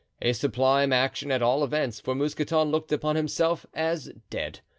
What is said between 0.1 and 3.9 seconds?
A sublime action, at all events, for Mousqueton looked upon himself